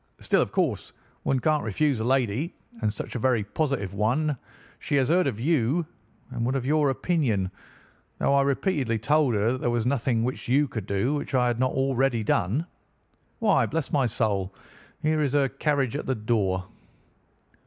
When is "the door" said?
16.07-16.65